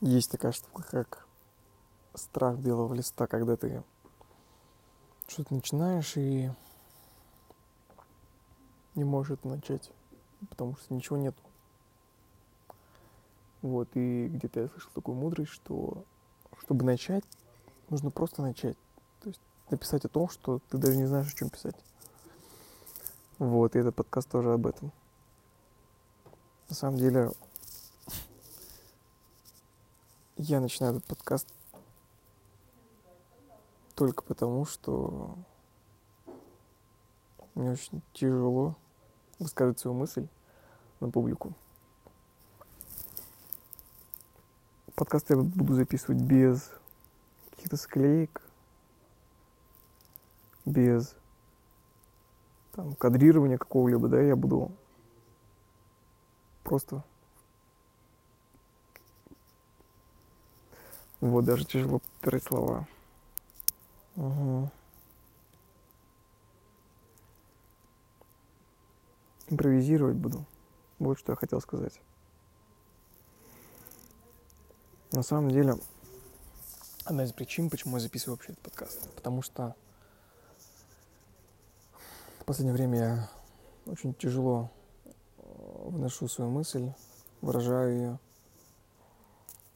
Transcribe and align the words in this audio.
Есть 0.00 0.30
такая 0.30 0.52
штука, 0.52 0.82
как 0.82 1.26
страх 2.14 2.56
белого 2.56 2.94
листа, 2.94 3.26
когда 3.26 3.56
ты 3.56 3.82
что-то 5.28 5.52
начинаешь 5.52 6.16
и 6.16 6.50
не 8.94 9.04
можешь 9.04 9.32
это 9.32 9.48
начать, 9.48 9.92
потому 10.48 10.74
что 10.76 10.94
ничего 10.94 11.18
нет. 11.18 11.34
Вот, 13.60 13.88
и 13.94 14.28
где-то 14.28 14.60
я 14.60 14.68
слышал 14.68 14.90
такую 14.94 15.18
мудрость, 15.18 15.52
что 15.52 16.02
чтобы 16.62 16.86
начать, 16.86 17.24
нужно 17.90 18.10
просто 18.10 18.40
начать. 18.40 18.78
То 19.20 19.28
есть 19.28 19.40
написать 19.68 20.06
о 20.06 20.08
том, 20.08 20.30
что 20.30 20.60
ты 20.70 20.78
даже 20.78 20.96
не 20.96 21.04
знаешь, 21.04 21.30
о 21.30 21.36
чем 21.36 21.50
писать. 21.50 21.76
Вот, 23.38 23.76
и 23.76 23.78
этот 23.78 23.94
подкаст 23.94 24.30
тоже 24.30 24.54
об 24.54 24.66
этом. 24.66 24.92
На 26.70 26.74
самом 26.74 26.96
деле, 26.96 27.32
я 30.40 30.60
начинаю 30.60 30.96
этот 30.96 31.04
подкаст 31.04 31.46
только 33.94 34.22
потому, 34.22 34.64
что 34.64 35.36
мне 37.54 37.72
очень 37.72 38.00
тяжело 38.14 38.74
высказывать 39.38 39.78
свою 39.78 39.96
мысль 39.98 40.26
на 41.00 41.10
публику. 41.10 41.52
Подкаст 44.94 45.28
я 45.28 45.36
буду 45.36 45.74
записывать 45.74 46.22
без 46.22 46.70
каких-то 47.50 47.76
склеек, 47.76 48.40
без 50.64 51.14
там, 52.72 52.94
кадрирования 52.94 53.58
какого-либо, 53.58 54.08
да, 54.08 54.22
я 54.22 54.36
буду 54.36 54.72
просто 56.64 57.04
вот 61.20 61.44
даже 61.44 61.64
тяжело 61.64 61.98
подбирать 62.00 62.44
слова. 62.44 62.88
Угу. 64.16 64.70
Импровизировать 69.48 70.16
буду. 70.16 70.46
Вот 70.98 71.18
что 71.18 71.32
я 71.32 71.36
хотел 71.36 71.60
сказать. 71.60 72.00
На 75.12 75.22
самом 75.22 75.50
деле, 75.50 75.74
одна 77.04 77.24
из 77.24 77.32
причин, 77.32 77.68
почему 77.68 77.96
я 77.96 78.02
записываю 78.02 78.36
вообще 78.36 78.52
этот 78.52 78.62
подкаст. 78.62 79.12
Потому 79.14 79.42
что 79.42 79.74
в 82.38 82.44
последнее 82.44 82.74
время 82.74 82.98
я 82.98 83.30
очень 83.86 84.14
тяжело 84.14 84.70
э, 85.04 85.10
выношу 85.86 86.28
свою 86.28 86.50
мысль, 86.50 86.92
выражаю 87.40 87.94
ее. 87.94 88.18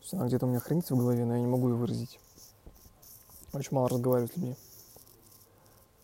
Есть 0.05 0.12
она 0.12 0.27
где-то 0.27 0.44
у 0.44 0.50
меня 0.50 0.60
хранится 0.60 0.94
в 0.94 0.98
голове, 0.98 1.24
но 1.24 1.34
я 1.34 1.41
не 1.41 1.47
могу 1.47 1.70
ее 1.70 1.77
выразить. 1.77 2.20
Очень 3.55 3.74
мало 3.74 3.88
разговариваю 3.88 4.28
с 4.28 4.36
людьми. 4.36 4.55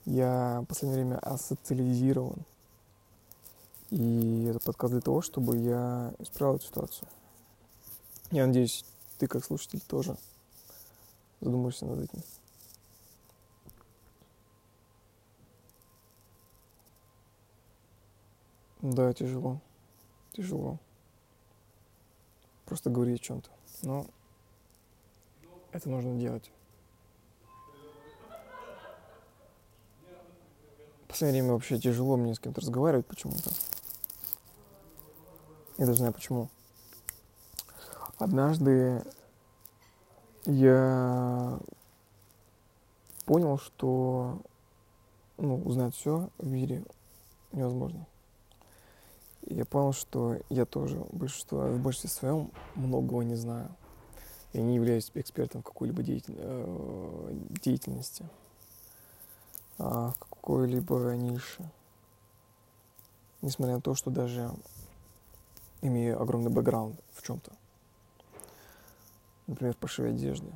Я 0.07 0.63
в 0.63 0.65
последнее 0.65 1.05
время 1.05 1.19
асоциализирован. 1.19 2.47
И 3.91 4.45
это 4.45 4.59
подкаст 4.59 4.93
для 4.93 5.03
того, 5.03 5.21
чтобы 5.21 5.59
я 5.59 6.15
исправил 6.19 6.57
эту 6.57 6.65
ситуацию. 6.65 7.09
Я 8.31 8.47
надеюсь, 8.47 8.87
ты 9.19 9.27
как 9.27 9.45
слушатель 9.45 9.83
тоже 9.83 10.17
задумаешься 11.43 11.85
над 11.85 12.01
этим. 12.01 12.23
Да, 18.81 19.13
тяжело. 19.13 19.61
Тяжело. 20.33 20.79
Просто 22.65 22.89
говорить 22.89 23.21
о 23.21 23.25
чем-то. 23.25 23.60
Но 23.83 24.07
это 25.73 25.89
нужно 25.89 26.19
делать. 26.19 26.51
В 31.05 31.09
последнее 31.09 31.43
время 31.43 31.55
вообще 31.55 31.79
тяжело 31.79 32.17
мне 32.17 32.35
с 32.35 32.39
кем-то 32.39 32.61
разговаривать 32.61 33.07
почему-то. 33.07 33.51
Я 35.79 35.87
даже 35.87 35.99
знаю 35.99 36.13
почему. 36.13 36.49
Однажды 38.19 39.03
я 40.45 41.59
понял, 43.25 43.59
что 43.59 44.43
ну, 45.39 45.63
узнать 45.63 45.95
все 45.95 46.29
в 46.39 46.47
мире 46.47 46.85
невозможно. 47.53 48.07
Я 49.47 49.65
понял, 49.65 49.93
что 49.93 50.39
я 50.49 50.65
тоже 50.67 51.05
большинство, 51.13 51.67
в 51.67 51.81
большинстве 51.81 52.11
своем 52.11 52.51
многого 52.75 53.23
не 53.23 53.37
знаю. 53.37 53.69
Я 54.53 54.63
не 54.63 54.75
являюсь 54.75 55.11
экспертом 55.15 55.63
какой-либо 55.63 56.03
э, 56.03 57.35
деятельности, 57.63 58.29
а 59.79 60.11
в 60.11 60.19
какой-либо 60.19 61.15
нише. 61.17 61.71
Несмотря 63.43 63.77
на 63.77 63.81
то, 63.81 63.95
что 63.95 64.11
даже 64.11 64.51
имею 65.83 66.21
огромный 66.21 66.51
бэкграунд 66.51 67.01
в 67.15 67.23
чем-то. 67.23 67.53
Например, 69.47 69.75
в 69.75 69.79
пошиве 69.79 70.11
одежды. 70.11 70.53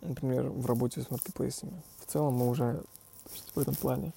Например, 0.00 0.48
в 0.48 0.66
работе 0.66 1.02
с 1.02 1.10
маркетплейсами. 1.10 1.82
В 1.98 2.06
целом 2.06 2.34
мы 2.34 2.48
уже 2.48 2.82
в 3.54 3.58
этом 3.58 3.74
плане, 3.74 4.12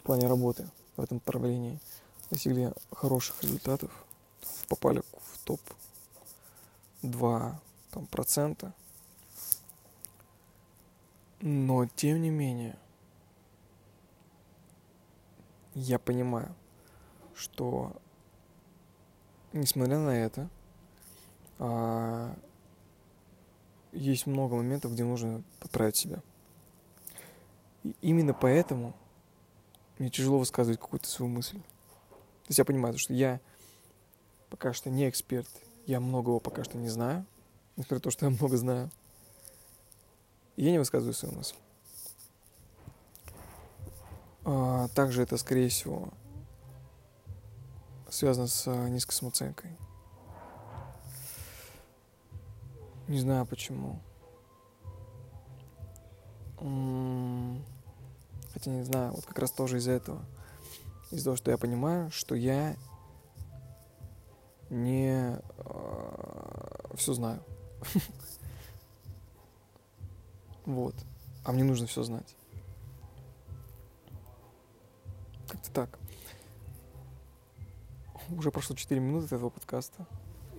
в 0.00 0.02
плане 0.04 0.28
работы, 0.28 0.68
в 0.96 1.02
этом 1.02 1.16
направлении 1.16 1.78
достигли 2.30 2.72
хороших 2.92 3.42
результатов. 3.42 3.90
Попали 4.68 5.02
в 5.18 5.38
топ 5.44 5.60
2 7.02 7.60
там, 7.90 8.06
процента. 8.06 8.72
Но 11.40 11.86
тем 11.86 12.22
не 12.22 12.30
менее, 12.30 12.78
я 15.74 15.98
понимаю, 15.98 16.54
что 17.34 17.92
несмотря 19.52 19.98
на 19.98 20.10
это, 20.10 20.48
а, 21.58 22.34
есть 23.92 24.26
много 24.26 24.56
моментов, 24.56 24.92
где 24.92 25.04
нужно 25.04 25.42
поправить 25.60 25.96
себя. 25.96 26.22
И 27.84 27.94
именно 28.00 28.34
поэтому 28.34 28.94
мне 29.98 30.10
тяжело 30.10 30.38
высказывать 30.38 30.80
какую-то 30.80 31.08
свою 31.08 31.30
мысль. 31.30 31.60
То 32.46 32.50
есть 32.50 32.58
я 32.58 32.64
понимаю, 32.64 32.96
что 32.96 33.12
я 33.12 33.40
пока 34.50 34.72
что 34.72 34.88
не 34.88 35.08
эксперт, 35.08 35.48
я 35.86 35.98
многого 35.98 36.38
пока 36.38 36.62
что 36.62 36.78
не 36.78 36.88
знаю, 36.88 37.26
несмотря 37.76 37.96
на 37.96 38.00
то, 38.02 38.10
что 38.10 38.26
я 38.26 38.30
много 38.30 38.56
знаю. 38.56 38.88
И 40.54 40.64
я 40.64 40.70
не 40.70 40.78
высказываю 40.78 41.12
свою 41.12 41.34
мысль. 41.34 41.56
А, 44.44 44.86
также 44.94 45.22
это, 45.22 45.36
скорее 45.38 45.68
всего, 45.68 46.10
связано 48.08 48.46
с 48.46 48.68
а, 48.68 48.88
низкой 48.88 49.12
самооценкой. 49.12 49.76
Не 53.08 53.18
знаю 53.18 53.44
почему. 53.44 54.00
Хотя 58.52 58.70
не 58.70 58.84
знаю, 58.84 59.12
вот 59.14 59.26
как 59.26 59.38
раз 59.40 59.50
тоже 59.50 59.78
из-за 59.78 59.90
этого. 59.90 60.24
Из-за 61.10 61.24
того, 61.24 61.36
что 61.36 61.50
я 61.50 61.58
понимаю, 61.58 62.10
что 62.10 62.34
я 62.34 62.76
не 64.70 65.38
э, 65.38 66.94
все 66.94 67.14
знаю. 67.14 67.42
Вот. 70.64 70.96
А 71.44 71.52
мне 71.52 71.62
нужно 71.62 71.86
все 71.86 72.02
знать. 72.02 72.34
Как-то 75.46 75.70
так 75.70 75.98
уже 78.30 78.50
прошло 78.50 78.74
4 78.76 79.00
минуты 79.00 79.34
этого 79.34 79.50
подкаста. 79.50 80.06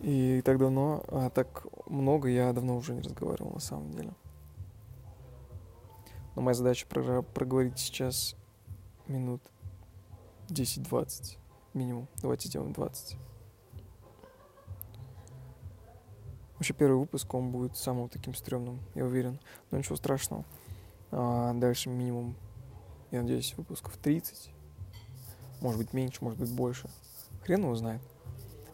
И 0.02 0.41
так 0.46 0.59
давно, 0.59 1.03
а 1.07 1.30
так 1.30 1.66
много 1.88 2.30
я 2.30 2.54
давно 2.54 2.77
уже 2.77 2.94
не 2.94 3.01
разговаривал 3.01 3.51
на 3.54 3.60
самом 3.60 3.92
деле. 3.92 4.13
Но 6.36 6.42
моя 6.44 6.54
задача 6.54 6.86
про 6.88 7.24
проговорить 7.24 7.80
сейчас 7.80 8.36
минут 9.07 9.42
10-20 10.49 11.38
минимум. 11.73 12.07
Давайте 12.21 12.47
сделаем 12.47 12.73
20. 12.73 13.17
Вообще 16.55 16.73
первый 16.73 16.97
выпуск, 16.97 17.31
он 17.33 17.51
будет 17.51 17.77
самым 17.77 18.09
таким 18.09 18.33
стрёмным, 18.33 18.79
я 18.95 19.05
уверен. 19.05 19.39
Но 19.69 19.77
ничего 19.77 19.95
страшного. 19.95 20.44
А 21.11 21.53
дальше 21.53 21.89
минимум, 21.89 22.35
я 23.11 23.21
надеюсь, 23.21 23.53
выпусков 23.55 23.95
30. 23.97 24.51
Может 25.61 25.79
быть 25.79 25.94
меньше, 25.94 26.23
может 26.23 26.39
быть 26.39 26.51
больше. 26.51 26.89
Хрен 27.44 27.61
его 27.61 27.75
знает. 27.75 28.01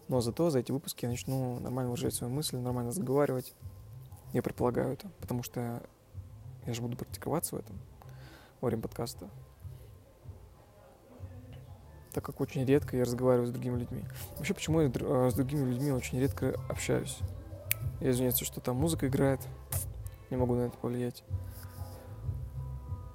Но 0.07 0.21
зато 0.21 0.49
за 0.49 0.59
эти 0.59 0.71
выпуски 0.71 1.05
я 1.05 1.11
начну 1.11 1.59
нормально 1.59 1.91
выражать 1.91 2.13
свою 2.13 2.33
мысль, 2.33 2.57
нормально 2.57 2.91
разговаривать. 2.91 3.53
Я 4.31 4.41
предполагаю 4.41 4.93
это, 4.93 5.09
потому 5.19 5.43
что 5.43 5.83
я 6.65 6.73
же 6.73 6.81
буду 6.81 6.97
практиковаться 6.97 7.55
в 7.55 7.59
этом 7.59 7.79
во 8.61 8.67
время 8.67 8.81
подкаста. 8.81 9.29
Так 12.13 12.23
как 12.23 12.39
очень 12.41 12.63
редко 12.63 12.95
я 12.95 13.03
разговариваю 13.03 13.47
с 13.47 13.51
другими 13.51 13.79
людьми. 13.79 14.03
Вообще, 14.37 14.53
почему 14.53 14.81
я 14.81 14.91
э, 14.93 15.29
с 15.31 15.33
другими 15.33 15.67
людьми 15.69 15.91
очень 15.91 16.19
редко 16.19 16.59
общаюсь? 16.69 17.17
Я 17.99 18.11
извиняюсь, 18.11 18.37
что 18.37 18.61
там 18.61 18.75
музыка 18.75 19.07
играет. 19.07 19.41
Не 20.29 20.37
могу 20.37 20.55
на 20.55 20.61
это 20.61 20.77
повлиять. 20.77 21.23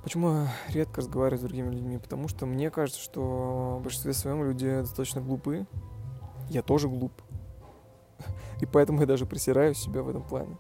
Почему 0.03 0.31
я 0.31 0.49
редко 0.71 1.01
разговариваю 1.01 1.39
с 1.39 1.43
другими 1.43 1.71
людьми? 1.71 1.99
Потому 1.99 2.29
что 2.29 2.47
мне 2.47 2.71
кажется, 2.71 3.01
что 3.01 3.79
в 3.79 3.83
большинстве 3.83 4.13
своем 4.15 4.43
люди 4.43 4.81
достаточно 4.81 5.21
глупы. 5.21 5.67
Я 6.49 6.63
тоже 6.63 6.89
глуп. 6.89 7.13
И 8.61 8.67
поэтому 8.67 9.01
я 9.01 9.07
даже 9.07 9.27
присираю 9.27 9.75
себя 9.75 10.03
в 10.03 10.09
этом 10.09 10.23
плане. 10.23 10.57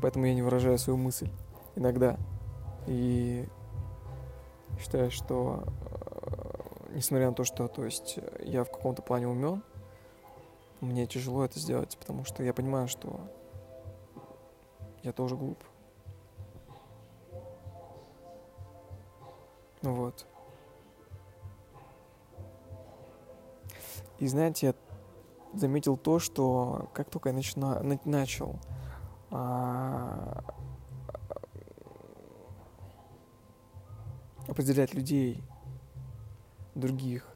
Поэтому 0.00 0.26
я 0.26 0.34
не 0.34 0.42
выражаю 0.42 0.78
свою 0.78 0.96
мысль 0.96 1.28
иногда. 1.76 2.16
И 2.86 3.46
считаю, 4.78 5.10
что 5.10 5.64
несмотря 6.94 7.28
на 7.28 7.34
то, 7.34 7.44
что 7.44 7.68
то 7.68 7.84
есть, 7.84 8.18
я 8.40 8.64
в 8.64 8.70
каком-то 8.70 9.02
плане 9.02 9.28
умен, 9.28 9.62
мне 10.80 11.06
тяжело 11.06 11.44
это 11.44 11.58
сделать, 11.58 11.96
потому 11.98 12.24
что 12.24 12.42
я 12.42 12.54
понимаю, 12.54 12.88
что 12.88 13.20
я 15.02 15.12
тоже 15.12 15.36
глуп. 15.36 15.62
Ну 19.82 19.94
вот. 19.94 20.26
И 24.18 24.26
знаете, 24.26 24.68
я 24.68 24.74
заметил 25.58 25.96
то, 25.96 26.18
что 26.18 26.88
как 26.94 27.10
только 27.10 27.28
я 27.28 27.34
начина, 27.34 27.82
начал 28.04 28.56
а, 29.30 30.42
определять 34.48 34.94
людей, 34.94 35.42
других, 36.74 37.26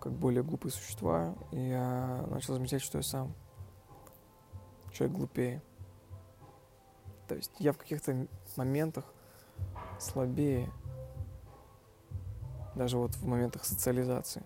как 0.00 0.12
более 0.12 0.42
глупые 0.42 0.72
существа, 0.72 1.34
я 1.52 2.24
начал 2.28 2.54
замечать, 2.54 2.82
что 2.82 2.98
я 2.98 3.02
сам 3.02 3.34
человек 4.92 5.16
глупее. 5.16 5.62
То 7.26 7.34
есть 7.34 7.52
я 7.58 7.72
в 7.72 7.78
каких-то 7.78 8.26
моментах 8.56 9.04
слабее, 9.98 10.70
даже 12.74 12.96
вот 12.96 13.14
в 13.16 13.26
моментах 13.26 13.64
социализации. 13.64 14.42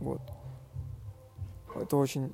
Вот. 0.00 0.20
Это 1.74 1.96
очень 1.96 2.32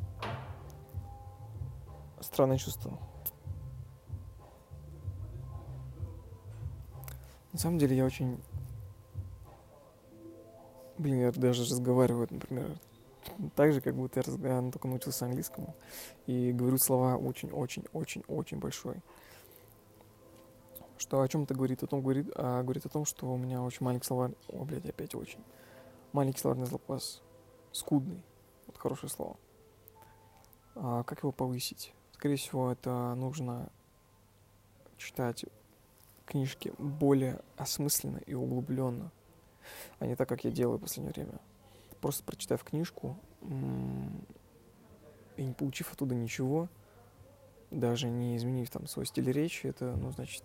странное 2.20 2.58
чувство. 2.58 2.98
На 7.52 7.58
самом 7.58 7.78
деле 7.78 7.96
я 7.96 8.04
очень... 8.04 8.40
Блин, 10.98 11.20
я 11.20 11.32
даже 11.32 11.62
разговариваю, 11.62 12.26
например, 12.30 12.78
так 13.54 13.72
же, 13.72 13.80
как 13.80 13.94
будто 13.94 14.18
я 14.18 14.22
разговариваю, 14.24 14.72
только 14.72 14.88
научился 14.88 15.26
английскому. 15.26 15.76
И 16.26 16.52
говорю 16.52 16.78
слова 16.78 17.16
очень-очень-очень-очень 17.16 18.58
большой. 18.58 18.96
Что 20.96 21.20
о 21.20 21.28
чем 21.28 21.44
это 21.44 21.54
говорит? 21.54 21.82
О 21.84 21.86
том 21.86 22.02
говорит, 22.02 22.28
а, 22.34 22.62
говорит 22.62 22.84
о 22.84 22.88
том, 22.88 23.04
что 23.04 23.32
у 23.32 23.36
меня 23.36 23.62
очень 23.62 23.84
маленький 23.84 24.06
словарь. 24.06 24.32
О, 24.48 24.64
блядь, 24.64 24.84
опять 24.84 25.14
очень. 25.14 25.44
Маленький 26.12 26.40
словарный 26.40 26.66
запас. 26.66 27.22
Скудный. 27.70 28.24
Вот 28.66 28.76
хорошее 28.76 29.10
слово. 29.10 29.36
А 30.74 31.04
как 31.04 31.20
его 31.20 31.30
повысить? 31.30 31.94
Скорее 32.12 32.36
всего, 32.36 32.72
это 32.72 33.14
нужно 33.14 33.70
читать 34.96 35.44
книжки 36.26 36.72
более 36.78 37.40
осмысленно 37.56 38.18
и 38.18 38.34
углубленно, 38.34 39.12
а 39.98 40.06
не 40.06 40.16
так, 40.16 40.28
как 40.28 40.44
я 40.44 40.50
делаю 40.50 40.78
в 40.78 40.82
последнее 40.82 41.12
время. 41.12 41.40
Просто 42.00 42.22
прочитав 42.24 42.62
книжку 42.62 43.16
и 45.36 45.44
не 45.44 45.52
получив 45.52 45.92
оттуда 45.92 46.14
ничего, 46.14 46.68
даже 47.70 48.08
не 48.08 48.36
изменив 48.36 48.70
там 48.70 48.86
свой 48.86 49.06
стиль 49.06 49.30
речи, 49.30 49.66
это, 49.66 49.96
ну, 49.96 50.10
значит, 50.12 50.42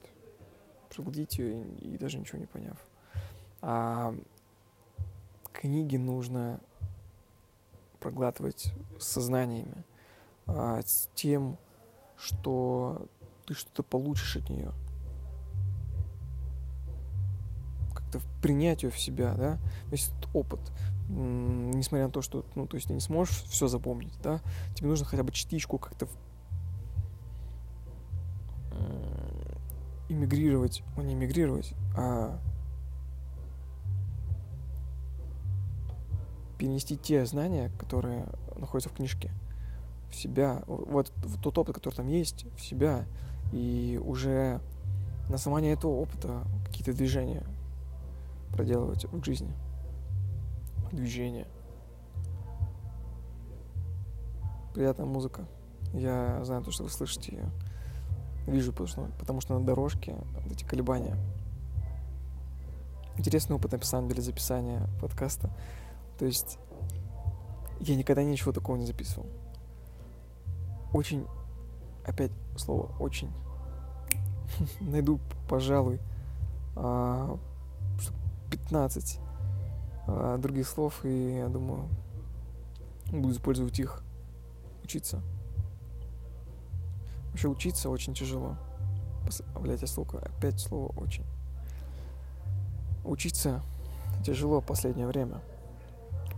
проглотить 0.89 1.37
ее 1.37 1.63
и 1.79 1.97
даже 1.97 2.17
ничего 2.19 2.39
не 2.39 2.45
поняв. 2.45 2.77
А 3.61 4.13
книги 5.51 5.97
нужно 5.97 6.59
проглатывать 7.99 8.73
сознаниями, 8.99 9.83
а, 10.45 10.81
с 10.81 11.09
тем, 11.15 11.57
что 12.17 13.07
ты 13.45 13.53
что-то 13.53 13.83
получишь 13.83 14.35
от 14.35 14.49
нее. 14.49 14.73
Как-то 18.13 18.27
принять 18.41 18.83
ее 18.83 18.91
в 18.91 18.99
себя, 18.99 19.33
да, 19.33 19.59
весь 19.89 20.09
этот 20.09 20.29
опыт. 20.35 20.59
Несмотря 21.09 22.05
на 22.05 22.11
то, 22.11 22.21
что, 22.21 22.45
ну, 22.55 22.67
то 22.67 22.75
есть 22.75 22.87
ты 22.87 22.93
не 22.93 22.99
сможешь 22.99 23.43
все 23.43 23.67
запомнить, 23.67 24.13
да, 24.21 24.39
тебе 24.75 24.89
нужно 24.89 25.05
хотя 25.05 25.23
бы 25.23 25.31
частичку 25.31 25.77
как-то 25.77 26.07
иммигрировать, 30.09 30.83
ну 30.95 31.03
не 31.03 31.13
иммигрировать, 31.13 31.73
а 31.97 32.39
перенести 36.57 36.97
те 36.97 37.25
знания, 37.25 37.71
которые 37.79 38.27
находятся 38.55 38.89
в 38.89 38.93
книжке, 38.93 39.31
в 40.11 40.15
себя, 40.15 40.63
вот 40.67 41.11
в 41.17 41.41
тот 41.41 41.57
опыт, 41.57 41.75
который 41.75 41.95
там 41.95 42.07
есть, 42.07 42.45
в 42.57 42.61
себя, 42.61 43.05
и 43.51 43.99
уже 44.03 44.61
на 45.29 45.35
основании 45.35 45.71
этого 45.71 45.91
опыта 45.91 46.43
какие-то 46.65 46.93
движения 46.93 47.43
проделывать 48.53 49.05
в 49.05 49.23
жизни. 49.23 49.51
Движения. 50.91 51.47
Приятная 54.73 55.05
музыка. 55.05 55.45
Я 55.93 56.43
знаю 56.43 56.63
то, 56.63 56.71
что 56.71 56.83
вы 56.83 56.89
слышите 56.89 57.35
ее. 57.35 57.49
Вижу, 58.47 58.71
потому 58.71 58.87
что, 58.87 59.09
потому 59.19 59.41
что 59.41 59.57
на 59.57 59.65
дорожке 59.65 60.15
вот 60.43 60.51
эти 60.51 60.63
колебания. 60.63 61.17
Интересный 63.17 63.55
опыт 63.55 63.71
на 63.71 63.81
самом 63.81 64.09
деле 64.09 64.21
записания 64.21 64.87
подкаста. 64.99 65.49
То 66.17 66.25
есть 66.25 66.57
я 67.79 67.95
никогда 67.95 68.23
ничего 68.23 68.51
такого 68.51 68.75
не 68.75 68.85
записывал. 68.85 69.27
Очень, 70.93 71.25
опять 72.05 72.31
слово 72.55 72.91
очень. 72.99 73.31
Найду, 74.79 75.19
пожалуй, 75.47 75.99
15 78.57 79.19
а, 80.07 80.37
других 80.37 80.67
слов, 80.67 81.03
и 81.03 81.37
я 81.37 81.47
думаю, 81.47 81.87
буду 83.11 83.31
использовать 83.31 83.79
их, 83.79 84.03
учиться. 84.83 85.21
Вообще 87.29 87.47
учиться 87.47 87.89
очень 87.89 88.13
тяжело. 88.13 88.57
Блять, 89.59 89.81
я 89.81 89.87
слово, 89.87 90.19
опять 90.19 90.59
слово 90.59 90.91
очень. 90.99 91.25
Учиться 93.03 93.63
тяжело 94.23 94.61
в 94.61 94.65
последнее 94.65 95.07
время. 95.07 95.41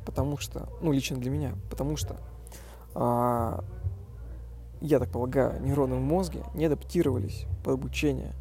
Потому 0.06 0.38
что, 0.38 0.70
ну, 0.82 0.92
лично 0.92 1.18
для 1.18 1.32
меня, 1.32 1.56
потому 1.70 1.98
что, 1.98 2.16
а, 2.94 3.63
я 4.80 5.00
так 5.00 5.10
полагаю, 5.10 5.62
нейроны 5.62 5.96
в 5.96 6.01
мозге 6.01 6.44
не 6.54 6.66
адаптировались 6.66 7.46
под 7.63 7.74
обучение. 7.74 8.34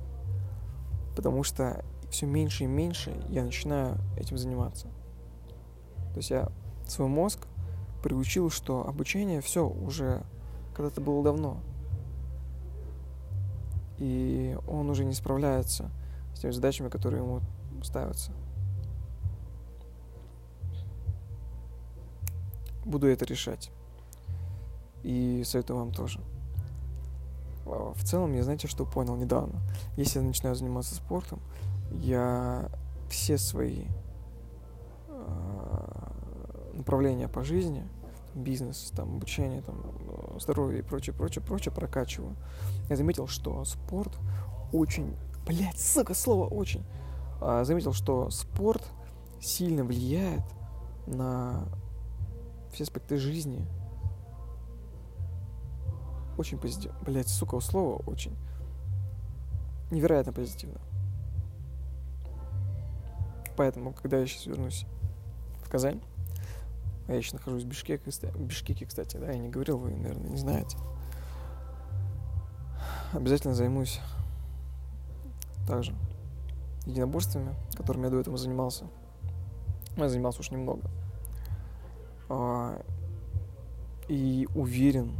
Потому 1.16 1.42
что 1.42 1.84
все 2.14 2.26
меньше 2.26 2.64
и 2.64 2.66
меньше 2.68 3.12
я 3.28 3.44
начинаю 3.44 3.98
этим 4.16 4.38
заниматься. 4.38 4.86
То 6.12 6.18
есть 6.18 6.30
я 6.30 6.48
свой 6.86 7.08
мозг 7.08 7.46
приучил, 8.02 8.50
что 8.50 8.86
обучение 8.86 9.40
все 9.40 9.68
уже 9.68 10.22
когда-то 10.74 11.00
было 11.00 11.22
давно 11.24 11.58
и 13.98 14.56
он 14.66 14.90
уже 14.90 15.04
не 15.04 15.14
справляется 15.14 15.90
с 16.34 16.40
теми 16.40 16.50
задачами, 16.50 16.88
которые 16.88 17.22
ему 17.22 17.40
ставятся. 17.82 18.32
Буду 22.84 23.06
это 23.06 23.24
решать. 23.24 23.70
И 25.02 25.42
советую 25.44 25.78
вам 25.78 25.92
тоже. 25.92 26.20
В 27.64 28.04
целом, 28.04 28.34
я 28.34 28.42
знаете, 28.42 28.68
что 28.68 28.84
понял 28.84 29.16
недавно? 29.16 29.58
Если 29.96 30.18
я 30.18 30.24
начинаю 30.24 30.54
заниматься 30.54 30.94
спортом, 30.94 31.40
я 31.90 32.70
все 33.08 33.38
свои 33.38 33.86
э, 35.08 36.10
направления 36.74 37.28
по 37.28 37.44
жизни– 37.44 37.88
бизнес, 38.34 38.92
там, 38.94 39.16
обучение, 39.16 39.62
там, 39.62 39.80
э, 40.08 40.38
здоровье 40.40 40.80
и 40.80 40.82
прочее, 40.82 41.14
прочее, 41.14 41.44
прочее 41.44 41.72
прокачиваю, 41.72 42.36
я 42.88 42.96
заметил, 42.96 43.26
что 43.26 43.64
спорт 43.64 44.12
очень, 44.72 45.16
блядь, 45.46 45.78
сука, 45.78 46.14
слово 46.14 46.46
очень, 46.46 46.84
а, 47.40 47.64
заметил, 47.64 47.92
что 47.92 48.30
спорт 48.30 48.82
сильно 49.40 49.84
влияет 49.84 50.42
на 51.06 51.68
все 52.72 52.84
аспекты 52.84 53.16
жизни. 53.18 53.66
Очень 56.36 56.58
позитивно. 56.58 56.98
Блять, 57.02 57.28
сука, 57.28 57.60
слово 57.60 58.02
очень. 58.06 58.36
Невероятно 59.92 60.32
позитивно. 60.32 60.80
Поэтому, 63.56 63.92
когда 63.92 64.18
я 64.18 64.26
сейчас 64.26 64.46
вернусь 64.46 64.86
в 65.62 65.68
Казань, 65.68 66.00
а 67.06 67.12
я 67.12 67.18
еще 67.18 67.34
нахожусь 67.34 67.64
в 67.64 67.66
Бишкеке, 67.66 68.10
в 68.10 68.40
Бишкеке, 68.40 68.86
кстати, 68.86 69.16
да, 69.16 69.30
я 69.30 69.38
не 69.38 69.48
говорил, 69.48 69.78
вы, 69.78 69.90
наверное, 69.90 70.30
не 70.30 70.38
знаете. 70.38 70.78
Обязательно 73.12 73.54
займусь 73.54 74.00
также 75.66 75.94
единоборствами, 76.86 77.54
которыми 77.76 78.04
я 78.04 78.10
до 78.10 78.20
этого 78.20 78.36
занимался. 78.36 78.86
Я 79.96 80.08
занимался 80.08 80.40
уж 80.40 80.50
немного. 80.50 80.90
А, 82.28 82.82
и 84.08 84.48
уверен, 84.54 85.12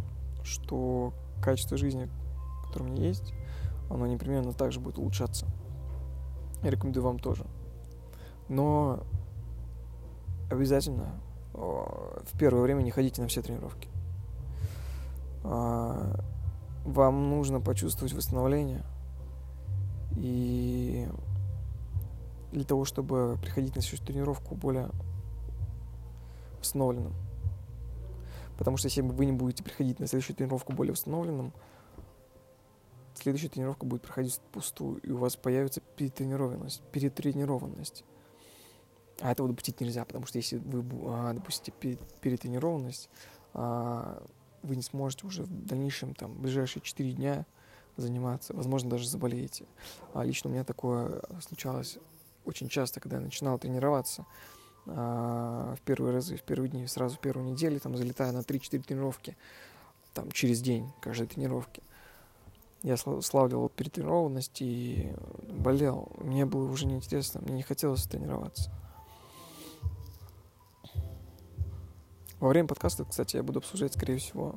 что 0.42 1.12
качество 1.42 1.76
жизни, 1.76 2.08
которое 2.66 2.86
у 2.86 2.92
меня 2.92 3.06
есть, 3.06 3.32
оно 3.90 4.06
непременно 4.06 4.52
также 4.52 4.80
будет 4.80 4.98
улучшаться. 4.98 5.46
Я 6.62 6.70
рекомендую 6.70 7.04
вам 7.04 7.18
тоже. 7.18 7.46
Но 8.48 9.02
обязательно 10.50 11.20
в 11.54 12.38
первое 12.38 12.62
время 12.62 12.82
не 12.82 12.90
ходите 12.90 13.22
на 13.22 13.28
все 13.28 13.42
тренировки. 13.42 13.88
А, 15.44 16.20
вам 16.84 17.30
нужно 17.30 17.60
почувствовать 17.60 18.12
восстановление. 18.12 18.82
И 20.16 21.08
для 22.52 22.64
того, 22.64 22.84
чтобы 22.84 23.38
приходить 23.40 23.74
на 23.74 23.82
следующую 23.82 24.06
тренировку 24.06 24.54
более 24.54 24.90
восстановленным. 26.58 27.14
Потому 28.56 28.76
что 28.76 28.86
если 28.86 29.02
вы 29.02 29.26
не 29.26 29.32
будете 29.32 29.64
приходить 29.64 29.98
на 29.98 30.06
следующую 30.06 30.36
тренировку 30.36 30.72
более 30.72 30.92
восстановленным, 30.92 31.52
следующая 33.14 33.48
тренировка 33.48 33.86
будет 33.86 34.02
проходить 34.02 34.40
пустую, 34.52 34.98
и 34.98 35.10
у 35.10 35.18
вас 35.18 35.36
появится 35.36 35.80
перетренированность. 35.80 36.82
перетренированность. 36.92 38.04
А 39.24 39.32
этого 39.32 39.48
допустить 39.48 39.80
нельзя, 39.80 40.04
потому 40.04 40.26
что 40.26 40.36
если 40.36 40.58
вы 40.58 40.84
а, 41.06 41.32
допустите 41.32 41.72
перетренированность, 42.20 43.08
а, 43.54 44.22
вы 44.62 44.76
не 44.76 44.82
сможете 44.82 45.26
уже 45.26 45.44
в 45.44 45.66
дальнейшем, 45.66 46.14
там, 46.14 46.32
в 46.32 46.40
ближайшие 46.40 46.82
4 46.82 47.12
дня 47.12 47.46
заниматься, 47.96 48.52
возможно, 48.52 48.90
даже 48.90 49.08
заболеете. 49.08 49.64
А 50.12 50.24
лично 50.24 50.50
у 50.50 50.52
меня 50.52 50.62
такое 50.62 51.22
случалось 51.40 51.96
очень 52.44 52.68
часто, 52.68 53.00
когда 53.00 53.16
я 53.16 53.22
начинал 53.22 53.58
тренироваться 53.58 54.26
а, 54.84 55.74
в 55.74 55.80
первые 55.80 56.12
разы, 56.12 56.36
в 56.36 56.42
первые 56.42 56.68
дни, 56.68 56.86
сразу 56.86 57.16
в 57.16 57.20
первую 57.20 57.50
неделю, 57.50 57.80
там, 57.80 57.96
залетая 57.96 58.30
на 58.30 58.40
3-4 58.40 58.82
тренировки, 58.82 59.38
там, 60.12 60.30
через 60.32 60.60
день 60.60 60.92
каждой 61.00 61.28
тренировки. 61.28 61.82
Я 62.82 62.98
славливал 62.98 63.70
перетренированность 63.70 64.60
и 64.60 65.14
болел. 65.48 66.12
Мне 66.18 66.44
было 66.44 66.70
уже 66.70 66.84
неинтересно, 66.84 67.40
мне 67.40 67.54
не 67.54 67.62
хотелось 67.62 68.04
тренироваться. 68.04 68.70
Во 72.44 72.50
время 72.50 72.68
подкаста, 72.68 73.06
кстати, 73.06 73.36
я 73.36 73.42
буду 73.42 73.60
обсуждать, 73.60 73.94
скорее 73.94 74.18
всего, 74.18 74.56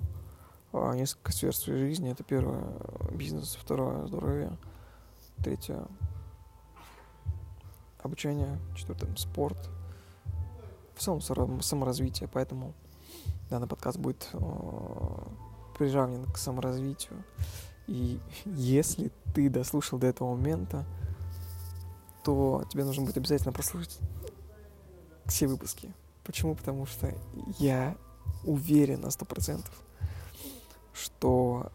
а, 0.74 0.92
несколько 0.92 1.32
сфер 1.32 1.56
своей 1.56 1.80
жизни. 1.80 2.12
Это 2.12 2.22
первое– 2.22 2.66
бизнес, 3.14 3.56
второе– 3.56 4.06
здоровье, 4.08 4.58
третье– 5.42 5.88
обучение, 8.04 8.60
четвертое– 8.76 9.16
спорт, 9.16 9.70
в 10.96 11.00
целом 11.00 11.62
саморазвитие. 11.62 12.28
Поэтому 12.28 12.74
данный 13.50 13.68
подкаст 13.68 14.00
будет 14.00 14.32
приравнен 15.78 16.26
к 16.26 16.38
саморазвитию. 16.38 17.24
И 17.88 18.20
если 18.44 19.14
ты 19.34 19.50
дослушал 19.50 19.98
до 19.98 20.08
этого 20.08 20.36
момента, 20.36 20.84
то 22.26 22.66
тебе 22.70 22.84
нужно 22.84 23.06
будет 23.06 23.16
обязательно 23.16 23.54
прослушать 23.54 23.98
все 25.28 25.48
выпуски. 25.48 25.94
Почему? 26.28 26.54
Потому 26.56 26.86
что 26.86 27.16
я 27.58 27.96
уверен 28.44 29.00
на 29.00 29.10
сто 29.12 29.24
процентов, 29.26 29.74
что 30.94 31.72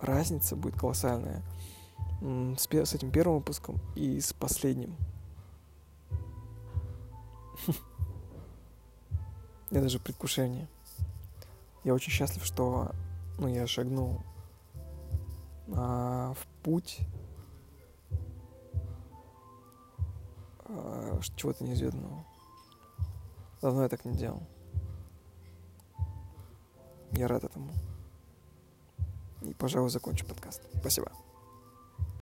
разница 0.00 0.56
будет 0.56 0.74
колоссальная 0.74 1.42
с, 2.22 2.66
с 2.66 2.94
этим 2.94 3.10
первым 3.10 3.36
выпуском 3.36 3.78
и 3.94 4.18
с 4.18 4.32
последним. 4.32 4.96
Я 9.70 9.82
даже 9.82 9.98
предвкушение. 9.98 10.66
Я 11.84 11.92
очень 11.92 12.10
счастлив, 12.10 12.42
что 12.44 12.92
ну, 13.38 13.48
я 13.48 13.66
шагнул 13.66 14.22
а, 15.72 16.32
в 16.34 16.46
путь 16.62 17.00
а, 20.64 21.20
чего-то 21.36 21.64
неизведанного. 21.64 22.24
Давно 23.60 23.82
я 23.82 23.88
так 23.88 24.04
не 24.04 24.16
делал. 24.16 24.42
Я 27.12 27.28
рад 27.28 27.44
этому. 27.44 27.72
И, 29.42 29.52
пожалуй, 29.54 29.90
закончу 29.90 30.26
подкаст. 30.26 30.62
Спасибо. 30.78 31.12